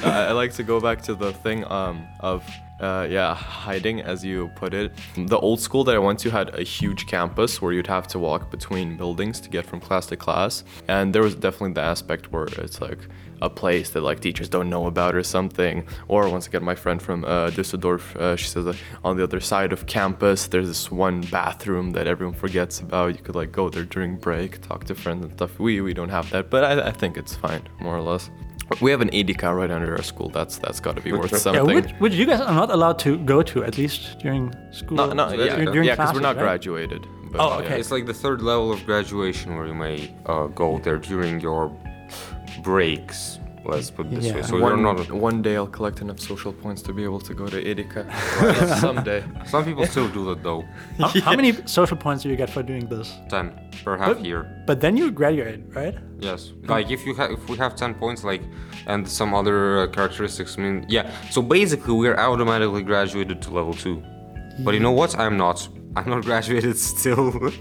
[0.03, 2.43] I I like to go back to the thing um, of
[2.79, 4.91] uh, yeah hiding, as you put it.
[5.15, 8.19] The old school that I went to had a huge campus where you'd have to
[8.19, 12.32] walk between buildings to get from class to class, and there was definitely the aspect
[12.34, 12.99] where it's like
[13.41, 15.86] a place that like teachers don't know about or something.
[16.08, 19.39] Or once again, my friend from uh, Düsseldorf, uh, she says that on the other
[19.41, 23.15] side of campus there's a this one bathroom that everyone forgets about.
[23.17, 25.60] You could like go there during break, talk to friends and stuff.
[25.60, 28.30] We we don't have that, but I, I think it's fine, more or less.
[28.82, 30.30] We have an Edeka right under our school.
[30.30, 31.76] That's that's got to be worth Yeah, something.
[31.76, 34.98] which, which you guys are not allowed to go to at least during school.
[34.98, 36.43] no, no, yeah, during, yeah, because we're not right?
[36.43, 37.02] graduated.
[37.32, 37.65] But, Oh, yeah.
[37.65, 37.80] okay.
[37.80, 41.72] It's like the third level of graduation where you may uh, go there during your
[42.63, 43.39] breaks.
[43.65, 44.41] Let's put it this way.
[44.41, 45.12] So you're One, not.
[45.12, 48.04] one day I'll collect enough social points to be able to go to Edeka.
[48.80, 49.23] Someday.
[49.45, 50.63] Some people still do that though.
[50.99, 53.13] How, how many social points do you get for doing this?
[53.30, 54.63] Ten per half But- year.
[54.67, 55.95] But then you graduate, right?
[56.19, 56.52] Yes.
[56.67, 58.41] Like if you have, if we have ten points, like,
[58.88, 60.58] and some other uh, characteristics.
[60.58, 61.10] I mean, yeah.
[61.32, 64.04] So basically, we're automatically graduated to level two.
[64.60, 65.17] But you know what?
[65.17, 65.67] I'm not.
[65.95, 67.32] I'm not graduated still.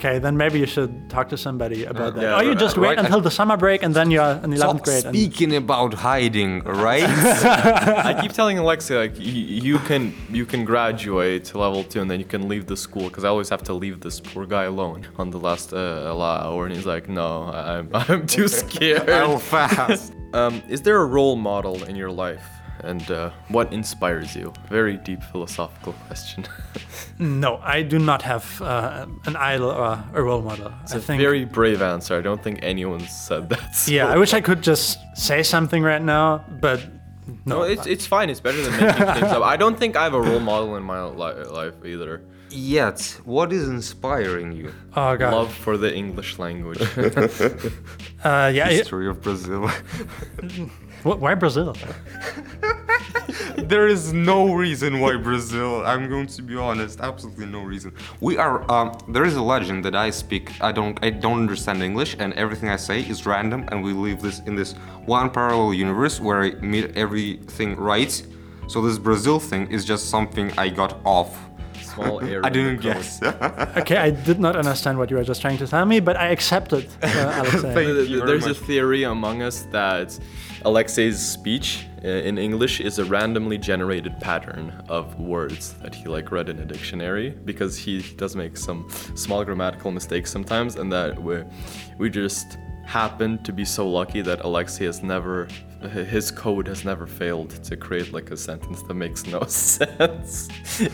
[0.00, 2.22] Okay, then maybe you should talk to somebody about that.
[2.22, 2.98] yeah, or you right, just wait right.
[3.00, 5.04] until the summer break and then you're in 11th Stop grade.
[5.04, 7.04] and- speaking about hiding, right?
[8.10, 12.18] I keep telling Alexia like you can you can graduate to level two and then
[12.18, 15.06] you can leave the school because I always have to leave this poor guy alone
[15.18, 19.06] on the last uh, hour and he's like no I'm I'm too scared.
[19.06, 20.14] How fast?
[20.32, 22.46] um, is there a role model in your life
[22.84, 24.52] and uh, what inspires you?
[24.68, 26.46] Very deep philosophical question.
[27.18, 30.72] No, I do not have uh, an idol or a role model.
[30.82, 31.20] it's I a think.
[31.20, 32.16] very brave answer.
[32.16, 33.74] I don't think anyone said that.
[33.74, 36.80] so- yeah, I wish I could just say something right now, but
[37.44, 37.56] no.
[37.58, 38.30] No, it's it's fine.
[38.30, 39.42] It's better than making things up.
[39.42, 42.22] I don't think I have a role model in my li- life either.
[42.52, 44.72] Yet, what is inspiring you?
[44.96, 45.32] oh god.
[45.34, 46.80] Love for the English language.
[46.80, 48.68] Uh, yeah.
[48.70, 49.70] it- History of Brazil.
[51.02, 51.74] Wh- why Brazil?
[53.58, 55.84] there is no reason why Brazil.
[55.86, 57.92] I'm going to be honest, absolutely no reason.
[58.20, 58.70] We are.
[58.70, 60.52] Um, there is a legend that I speak.
[60.60, 60.98] I don't.
[61.02, 63.66] I don't understand English, and everything I say is random.
[63.70, 64.72] And we live this in this
[65.06, 68.12] one parallel universe where I meet everything right.
[68.68, 71.36] So this Brazil thing is just something I got off.
[71.82, 72.44] Small error.
[72.46, 73.20] I didn't guess.
[73.76, 76.28] Okay, I did not understand what you were just trying to tell me, but I
[76.28, 76.88] accepted.
[77.02, 77.08] Uh,
[77.42, 77.60] Alexei.
[77.60, 80.18] Thank Th- th- you very There's a theory among us that
[80.64, 86.30] Alexei's speech uh, in English is a randomly generated pattern of words that he like
[86.30, 91.20] read in a dictionary because he does make some small grammatical mistakes sometimes, and that
[91.22, 91.42] we
[91.98, 95.48] we just happen to be so lucky that Alexei has never
[95.88, 100.48] his code has never failed to create like a sentence that makes no sense.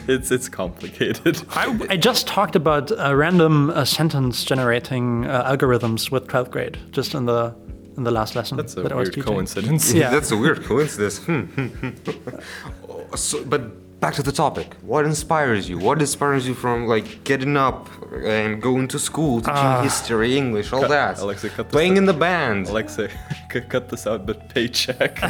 [0.06, 1.42] it's it's complicated.
[1.50, 7.14] I, I just talked about random uh, sentence generating uh, algorithms with 12th grade, just
[7.14, 7.54] in the
[7.96, 9.92] in the last lesson That's a that weird coincidence.
[9.92, 10.10] Yeah.
[10.14, 11.18] That's a weird coincidence.
[11.18, 11.44] Hmm.
[13.14, 14.74] so, but back to the topic.
[14.82, 15.78] What inspires you?
[15.78, 20.86] What inspires you from like getting up and going to school, teaching history, English, all
[20.88, 21.18] that?
[21.18, 21.98] Alexei, cut this Playing out.
[21.98, 22.68] in the band.
[22.68, 23.08] Alexa,
[23.52, 25.18] c- cut this out, but paycheck.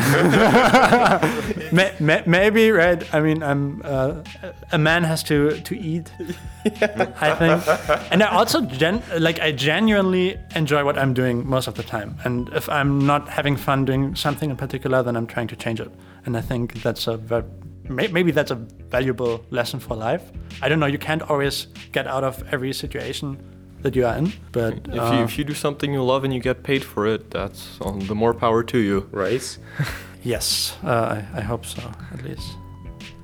[1.72, 3.02] May, may, maybe right.
[3.14, 4.22] I mean, I'm uh,
[4.72, 6.12] a man has to to eat.
[7.20, 11.74] I think, and I also gen like I genuinely enjoy what I'm doing most of
[11.74, 12.16] the time.
[12.24, 15.80] And if I'm not having fun doing something in particular, then I'm trying to change
[15.80, 15.90] it.
[16.24, 18.56] And I think that's a ve- may, maybe that's a
[18.90, 20.22] valuable lesson for life.
[20.62, 20.86] I don't know.
[20.86, 23.38] You can't always get out of every situation
[23.82, 26.32] that you are in, but if, you, uh, if you do something you love and
[26.34, 29.08] you get paid for it, that's all, the more power to you.
[29.12, 29.58] right?
[30.22, 32.56] yes, uh, I, I hope so at least.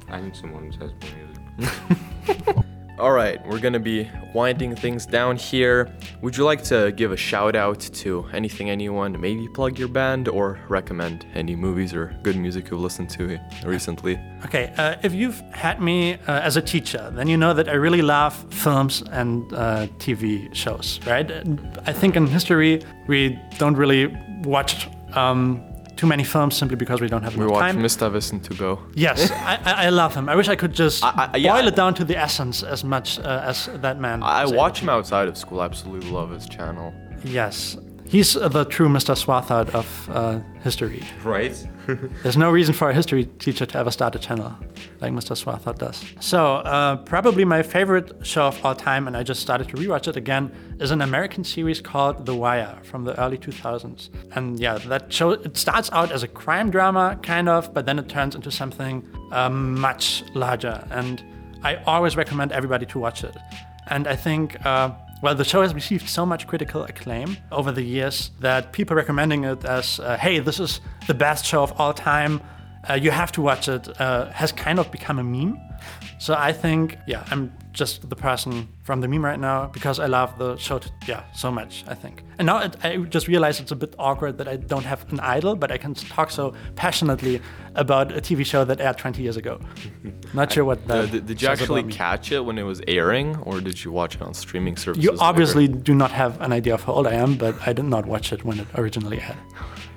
[0.08, 1.66] I need someone who says more
[2.36, 2.56] music.
[2.98, 5.88] All right, we're gonna be winding things down here.
[6.20, 9.18] Would you like to give a shout out to anything, anyone?
[9.18, 14.20] Maybe plug your band or recommend any movies or good music you've listened to recently?
[14.44, 17.72] Okay, uh, if you've had me uh, as a teacher, then you know that I
[17.72, 21.30] really love films and uh, TV shows, right?
[21.86, 25.64] I think in history we don't really watch um,
[26.02, 27.82] too many films simply because we don't have We enough watched time.
[27.84, 28.10] Mr.
[28.12, 28.70] Wissen to go.
[28.94, 30.28] yes, I, I love him.
[30.28, 31.52] I wish I could just I- I- yeah.
[31.54, 34.22] boil it down to the essence as much uh, as that man.
[34.22, 35.60] I watch him outside of school.
[35.60, 36.92] I absolutely love his channel.
[37.24, 37.76] Yes,
[38.14, 39.14] he's uh, the true Mr.
[39.16, 41.02] Swarthard of uh, history.
[41.22, 41.54] Right?
[42.22, 44.54] There's no reason for a history teacher to ever start a channel
[45.00, 45.36] like Mr.
[45.36, 46.04] Swarthard does.
[46.20, 50.08] So, uh, probably my favorite show of all time, and I just started to rewatch
[50.08, 54.10] it again, is an American series called The Wire from the early 2000s.
[54.32, 57.98] And yeah, that show it starts out as a crime drama, kind of, but then
[57.98, 60.86] it turns into something uh, much larger.
[60.90, 61.22] And
[61.62, 63.36] I always recommend everybody to watch it.
[63.88, 64.64] And I think.
[64.64, 68.96] Uh, well, the show has received so much critical acclaim over the years that people
[68.96, 72.40] recommending it as, uh, hey, this is the best show of all time,
[72.90, 75.60] uh, you have to watch it, uh, has kind of become a meme.
[76.22, 80.06] So I think, yeah, I'm just the person from the meme right now because I
[80.06, 81.82] love the show, to, yeah, so much.
[81.88, 84.84] I think, and now it, I just realize it's a bit awkward that I don't
[84.84, 87.42] have an idol, but I can talk so passionately
[87.74, 89.58] about a TV show that aired 20 years ago.
[90.32, 91.10] Not sure what that.
[91.10, 94.22] did, did you actually catch it when it was airing, or did you watch it
[94.22, 95.02] on streaming services?
[95.02, 95.24] You later?
[95.24, 98.06] obviously do not have an idea of how old I am, but I did not
[98.06, 99.38] watch it when it originally aired.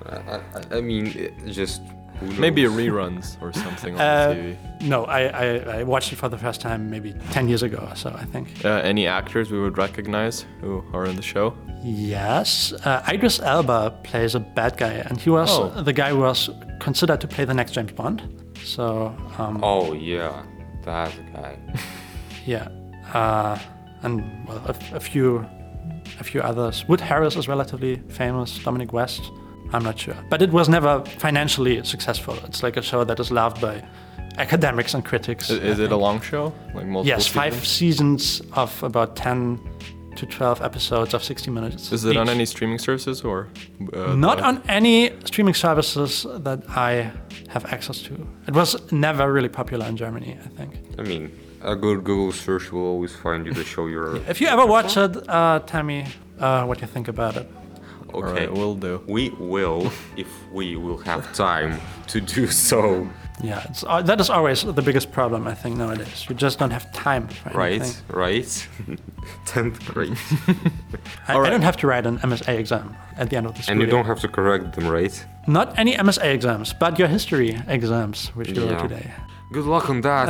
[0.06, 1.95] I, I, I mean, it just who knows?
[2.38, 4.56] Maybe reruns or something on Uh, TV.
[4.82, 5.46] No, I, I,
[5.78, 8.48] I watched it for the first time maybe 10 years ago or so, I think.
[8.64, 11.54] Uh, any actors we would recognize who are in the show?
[11.82, 15.68] Yes, uh, Idris Elba plays a bad guy, and he was Oh.
[15.82, 16.50] the guy who was
[16.80, 18.22] considered to play the next James Bond.
[18.64, 20.42] So, um, Oh yeah,
[20.84, 21.56] that guy.
[22.46, 22.68] yeah,
[23.14, 23.58] uh,
[24.02, 25.46] and well, a, a few,
[26.20, 26.84] a few others.
[26.88, 28.58] Wood Harris is relatively famous.
[28.58, 29.22] Dominic West,
[29.72, 32.34] I'm not sure, but it was never financially successful.
[32.44, 33.82] It's like a show that is loved by
[34.38, 35.50] academics and critics.
[35.50, 36.52] I- I Is it a long show?
[36.74, 38.24] Like multiple Yes, five seasons?
[38.24, 39.58] seasons of about 10
[40.16, 41.92] to 12 episodes of 60 minutes.
[41.92, 43.48] Is it on any streaming services or?
[43.92, 47.10] Uh, Not on any streaming services that I
[47.48, 48.14] have access to.
[48.48, 50.70] It was never really popular in Germany, I think.
[50.98, 51.30] I mean,
[51.62, 54.16] a good Google search will always find you the show you're.
[54.28, 56.06] If you ever watch it, uh, tell me
[56.40, 57.46] uh, what you think about it.
[58.14, 59.02] Okay, right, will do.
[59.06, 63.08] we will if we will have time to do so.
[63.42, 66.24] Yeah, it's, uh, that is always the biggest problem, I think, nowadays.
[66.28, 68.16] You just don't have time for Right, anything.
[68.16, 68.68] right.
[69.44, 70.16] Tenth grade,
[71.28, 73.62] I, All I don't have to write an MSA exam at the end of the
[73.62, 73.92] school and you year.
[73.96, 75.12] don't have to correct them, right?
[75.46, 78.80] Not any MSA exams, but your history exams, which you Yeah.
[78.82, 79.10] today.
[79.52, 80.28] Good luck on that.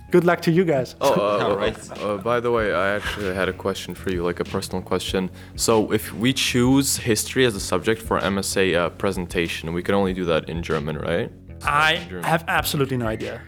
[0.10, 0.96] Good luck to you guys.
[1.00, 1.76] Oh, uh, All right.
[2.00, 5.30] uh, by the way, I actually had a question for you, like a personal question.
[5.54, 10.12] So, if we choose history as a subject for MSA uh, presentation, we can only
[10.12, 11.30] do that in German, right?
[11.62, 12.24] I German.
[12.24, 13.40] have absolutely no idea.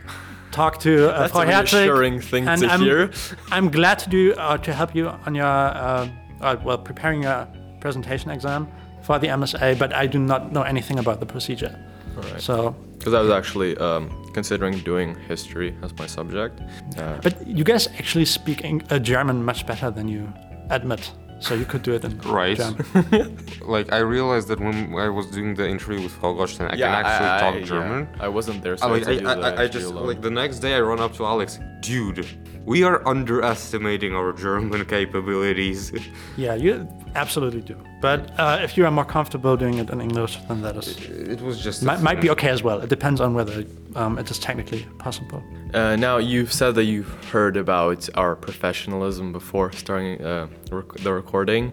[0.53, 3.11] Talk to uh, That's Frau a Herzig, reassuring thing and to I'm, hear.
[3.51, 6.09] I'm glad to do uh, to help you on your uh,
[6.41, 7.47] uh, well preparing your
[7.80, 8.68] presentation exam
[9.03, 11.76] for the MSA, but I do not know anything about the procedure.
[12.18, 12.40] All right.
[12.40, 16.60] So, Because I was actually um, considering doing history as my subject.
[16.96, 20.22] Uh, but you guys actually speak Eng- uh, German much better than you
[20.70, 21.12] admit.
[21.40, 22.56] So you could do it in Right.
[22.58, 23.36] German.
[23.74, 26.86] like I realized that when I was doing the interview with Frau Goldstein, I yeah,
[26.86, 28.00] can actually I, talk I- German.
[28.16, 30.06] yeah, I wasn't there, so I, I, like, I, I, the I, I just alone.
[30.10, 32.26] like the next day I run up to Alex, dude,
[32.64, 35.92] we are underestimating our German capabilities.
[36.36, 36.88] Yeah, you
[37.18, 37.76] absolutely do.
[38.00, 40.86] But uh, if you are more comfortable doing it in English, then that is
[41.34, 42.78] it was just might, might be okay as well.
[42.80, 43.64] It depends on whether
[43.94, 45.42] um, it is technically possible.
[45.74, 51.12] Uh, now you've said that you've heard about our professionalism before starting uh, rec- the
[51.12, 51.72] recording.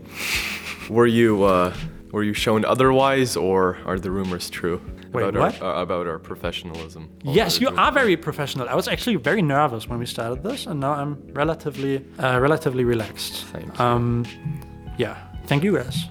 [0.90, 1.74] Were you uh,
[2.12, 4.80] were you shown otherwise, or are the rumors true
[5.12, 5.62] Wait, about what?
[5.62, 7.10] our uh, about our professionalism?
[7.24, 8.70] Yes, you are very professional.
[8.70, 12.84] I was actually very nervous when we started this, and now I'm relatively, uh, relatively
[12.84, 13.46] relaxed.
[13.80, 14.26] Um,
[14.98, 15.18] yeah,
[15.48, 16.06] thank you guys.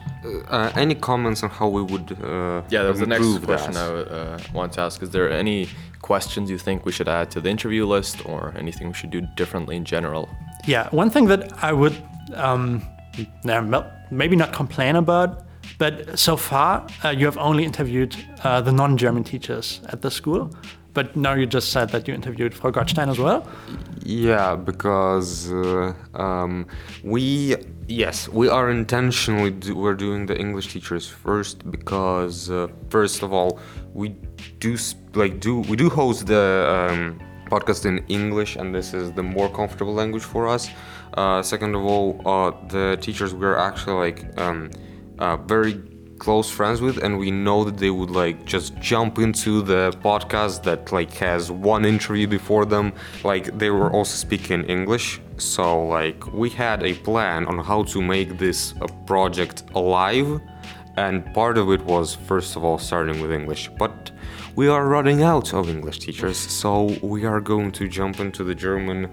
[0.49, 4.09] Uh, any comments on how we would uh, Yeah, that was the next question that?
[4.11, 5.03] I uh, want to ask.
[5.03, 5.69] Is there any
[6.01, 9.21] questions you think we should add to the interview list, or anything we should do
[9.37, 10.29] differently in general?
[10.67, 11.97] Yeah, one thing that I would
[12.35, 12.83] um,
[13.45, 15.45] nah, maybe not complain about,
[15.79, 20.51] but so far uh, you have only interviewed uh, the non-German teachers at the school.
[20.95, 23.45] But now you just said that you interviewed Frau Gottstein as well.
[24.05, 26.69] Yeah, because uh, um,
[27.03, 27.57] we
[27.89, 33.33] yes we are intentionally do, we're doing the English teachers first because uh, first of
[33.33, 33.59] all
[33.93, 34.09] we
[34.59, 34.77] do
[35.15, 37.21] like do we do host the um,
[37.51, 40.69] podcast in English and this is the more comfortable language for us.
[41.15, 44.71] Uh, second of all, uh, the teachers we're actually like um,
[45.19, 45.75] uh, very
[46.19, 50.63] close friends with and we know that they would like just jump into the podcast
[50.63, 52.93] that like has one interview before them
[53.25, 58.01] like they were also speaking english so like we had a plan on how to
[58.01, 60.41] make this a project alive
[60.97, 64.11] and part of it was first of all starting with english but
[64.55, 68.55] we are running out of english teachers so we are going to jump into the
[68.55, 69.11] german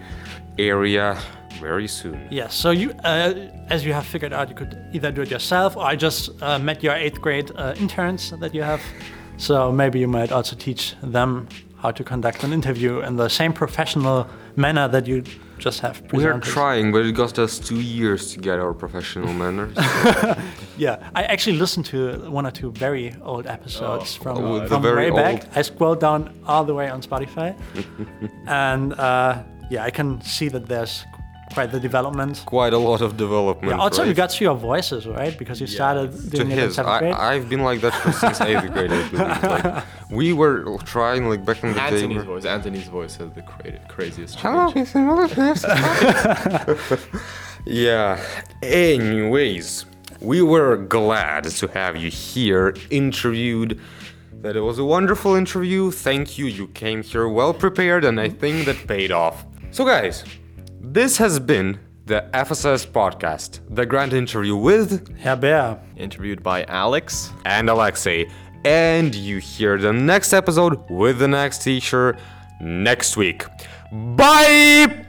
[0.59, 1.17] area
[1.59, 2.55] very soon Yes.
[2.55, 3.33] So you, uh,
[3.69, 6.57] as you have figured out, you could either do it yourself, or I just uh,
[6.57, 8.81] met your eighth grade uh, interns that you have.
[9.37, 11.47] So maybe you might also teach them
[11.77, 15.23] how to conduct an interview in the same professional manner that you
[15.61, 19.31] just have we are trying but it cost us two years to get our professional
[19.41, 19.77] manners
[20.77, 21.97] Yeah, I actually listened to
[22.31, 25.33] one or two very old episodes from, oh, the from very way back.
[25.45, 25.57] old.
[25.59, 27.49] I scrolled down all the way on Spotify,
[28.47, 31.05] and uh, yeah, I can see that there's
[31.53, 32.43] quite the development.
[32.45, 33.75] Quite a lot of development.
[33.75, 34.07] Yeah, also, right?
[34.07, 35.37] you got to your voices, right?
[35.37, 36.75] Because you started to doing it in his.
[36.75, 37.13] seventh grade.
[37.13, 38.91] I, I've been like that for since eighth grade.
[38.91, 39.43] I believe.
[39.43, 41.81] Like, we were trying like back in the day.
[41.81, 42.45] Anthony's voice.
[42.45, 44.39] Anthony's voice has the cra- craziest.
[44.39, 44.89] Hello, change.
[44.89, 45.67] Mr.
[47.65, 48.19] yeah.
[48.61, 49.85] Anyways,
[50.21, 53.79] we were glad to have you here interviewed.
[54.41, 55.91] That it was a wonderful interview.
[55.91, 56.47] Thank you.
[56.47, 59.45] You came here well prepared, and I think that paid off.
[59.69, 60.23] So, guys,
[60.81, 65.79] this has been the FSS podcast, the grand interview with Herr Bär.
[65.95, 67.31] Interviewed by Alex.
[67.45, 68.27] and Alexei.
[68.65, 72.17] And you hear the next episode with the next teacher
[72.59, 73.43] next week.
[73.91, 75.05] Bye!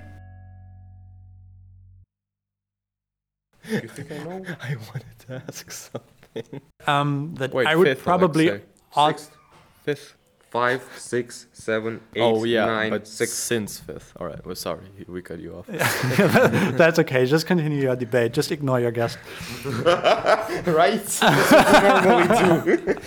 [3.70, 6.60] I wanted to ask something.
[6.86, 8.66] Um, that Wait, I would fifth, probably Alexei.
[8.96, 9.32] ask.
[9.84, 10.16] Fifth.
[10.52, 13.32] Five, six, seven, oh, eight, oh yeah, nine, but six.
[13.32, 14.12] since fifth.
[14.20, 14.44] All right.
[14.44, 15.66] Well, sorry, we cut you off.
[16.76, 17.24] That's okay.
[17.24, 18.34] Just continue your debate.
[18.34, 19.16] Just ignore your guest.
[19.64, 21.02] right?
[21.02, 23.00] That's what we normally do.